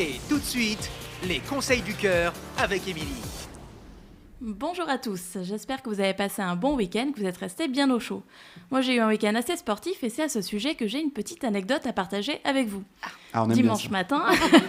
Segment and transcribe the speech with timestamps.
[0.00, 0.88] Et tout de suite,
[1.26, 3.20] les conseils du cœur avec Émilie.
[4.40, 7.66] Bonjour à tous, j'espère que vous avez passé un bon week-end, que vous êtes restés
[7.66, 8.22] bien au chaud.
[8.70, 11.10] Moi j'ai eu un week-end assez sportif et c'est à ce sujet que j'ai une
[11.10, 12.84] petite anecdote à partager avec vous.
[13.32, 13.90] Ah, on aime bien Dimanche ça.
[13.90, 14.22] matin,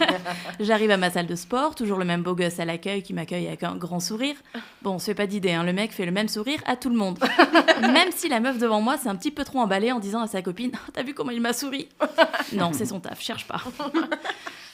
[0.60, 3.46] j'arrive à ma salle de sport, toujours le même beau gosse à l'accueil qui m'accueille
[3.46, 4.38] avec un grand sourire.
[4.82, 6.90] Bon, on se fait pas d'idée, hein, le mec fait le même sourire à tout
[6.90, 7.20] le monde.
[7.82, 10.28] Même si la meuf devant moi s'est un petit peu trop emballée en disant à
[10.28, 11.88] sa copine T'as vu comment il m'a souri?
[12.54, 13.62] Non, c'est son taf, cherche pas.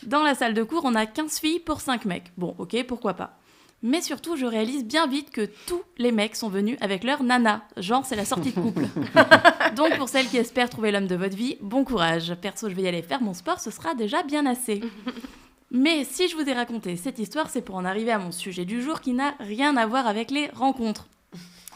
[0.05, 2.31] Dans la salle de cours, on a 15 filles pour 5 mecs.
[2.37, 3.37] Bon, ok, pourquoi pas.
[3.83, 7.61] Mais surtout, je réalise bien vite que tous les mecs sont venus avec leur nana.
[7.77, 8.85] Genre, c'est la sortie de couple.
[9.75, 12.33] Donc, pour celles qui espèrent trouver l'homme de votre vie, bon courage.
[12.41, 14.81] Perso, je vais y aller faire mon sport, ce sera déjà bien assez.
[15.71, 18.65] Mais si je vous ai raconté cette histoire, c'est pour en arriver à mon sujet
[18.65, 21.07] du jour qui n'a rien à voir avec les rencontres.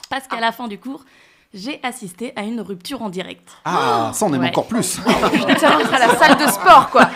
[0.09, 1.03] Parce qu'à la fin du cours,
[1.53, 3.49] j'ai assisté à une rupture en direct.
[3.65, 4.49] Ah, ça on aime Ouais.
[4.49, 4.99] encore plus.
[5.47, 7.09] Putain, à la salle de sport, quoi.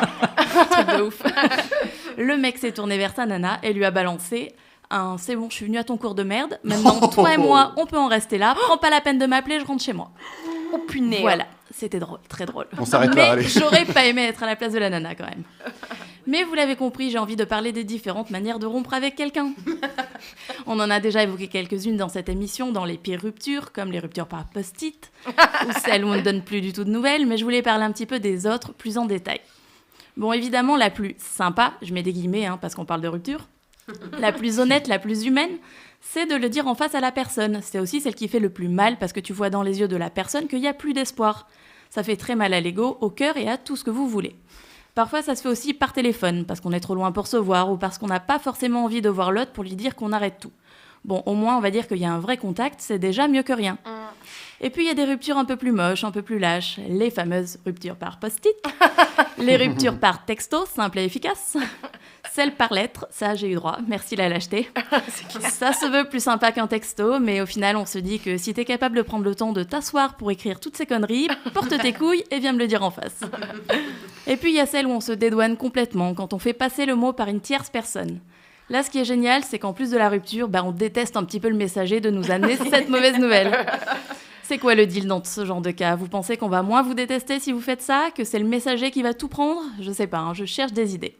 [0.97, 1.21] De ouf.
[2.17, 4.53] Le mec s'est tourné vers sa nana et lui a balancé
[4.91, 6.59] un c'est bon, je suis venu à ton cours de merde.
[6.63, 8.55] Maintenant, toi et moi, on peut en rester là.
[8.55, 10.11] Prends pas la peine de m'appeler, je rentre chez moi.
[10.73, 11.21] Oh punaise.
[11.21, 12.67] Voilà, c'était drôle, très drôle.
[12.77, 13.43] On s'arrête Mais là, allez.
[13.43, 15.43] j'aurais pas aimé être à la place de la nana quand même.
[16.25, 19.51] Mais vous l'avez compris, j'ai envie de parler des différentes manières de rompre avec quelqu'un.
[20.67, 23.99] On en a déjà évoqué quelques-unes dans cette émission, dans les pires ruptures, comme les
[23.99, 27.37] ruptures par post-it, ou celles où on ne donne plus du tout de nouvelles, mais
[27.37, 29.41] je voulais parler un petit peu des autres plus en détail.
[30.17, 33.47] Bon, évidemment, la plus sympa, je mets des guillemets hein, parce qu'on parle de rupture,
[34.19, 35.57] la plus honnête, la plus humaine,
[36.01, 37.59] c'est de le dire en face à la personne.
[37.61, 39.87] C'est aussi celle qui fait le plus mal parce que tu vois dans les yeux
[39.87, 41.47] de la personne qu'il n'y a plus d'espoir.
[41.89, 44.35] Ça fait très mal à l'ego, au cœur et à tout ce que vous voulez.
[44.95, 47.71] Parfois, ça se fait aussi par téléphone, parce qu'on est trop loin pour se voir,
[47.71, 50.37] ou parce qu'on n'a pas forcément envie de voir l'autre pour lui dire qu'on arrête
[50.39, 50.51] tout.
[51.03, 53.43] Bon, au moins, on va dire qu'il y a un vrai contact, c'est déjà mieux
[53.43, 53.77] que rien.
[54.65, 56.79] Et puis, il y a des ruptures un peu plus moches, un peu plus lâches,
[56.87, 58.55] les fameuses ruptures par post-it,
[59.37, 61.57] les ruptures par texto, simple et efficace,
[62.31, 64.69] celles par lettre, ça j'ai eu droit, merci la lâcheté.
[65.41, 68.53] Ça se veut plus sympa qu'un texto, mais au final, on se dit que si
[68.53, 71.91] t'es capable de prendre le temps de t'asseoir pour écrire toutes ces conneries, porte tes
[71.91, 73.19] couilles et viens me le dire en face.
[74.27, 76.85] Et puis il y a celle où on se dédouane complètement quand on fait passer
[76.85, 78.21] le mot par une tierce personne.
[78.69, 81.25] Là, ce qui est génial, c'est qu'en plus de la rupture, bah, on déteste un
[81.25, 83.51] petit peu le messager de nous amener cette mauvaise nouvelle.
[84.45, 85.95] C'est quoi le deal dans ce genre de cas?
[85.95, 88.91] Vous pensez qu'on va moins vous détester si vous faites ça Que c'est le messager
[88.91, 89.61] qui va tout prendre?
[89.79, 91.15] Je sais pas, hein, je cherche des idées.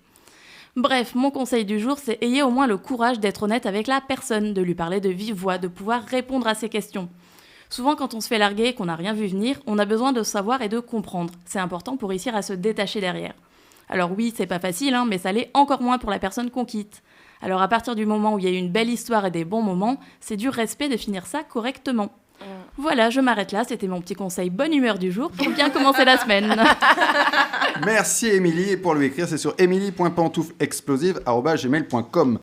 [0.76, 4.02] Bref, mon conseil du jour, c'est ayez au moins le courage d'être honnête avec la
[4.02, 7.08] personne, de lui parler de vive voix, de pouvoir répondre à ses questions.
[7.70, 10.12] Souvent, quand on se fait larguer et qu'on n'a rien vu venir, on a besoin
[10.12, 11.34] de savoir et de comprendre.
[11.46, 13.36] C'est important pour réussir à se détacher derrière.
[13.88, 16.66] Alors oui, c'est pas facile, hein, mais ça l'est encore moins pour la personne qu'on
[16.66, 17.02] quitte.
[17.42, 19.46] Alors à partir du moment où il y a eu une belle histoire et des
[19.46, 22.12] bons moments, c'est du respect de finir ça correctement.
[22.78, 26.06] Voilà, je m'arrête là, c'était mon petit conseil bonne humeur du jour pour bien commencer
[26.06, 26.56] la semaine.
[27.86, 28.72] Merci Émilie.
[28.72, 32.32] Et pour lui écrire, c'est sur emily.pantouflexplosive.gmail.com.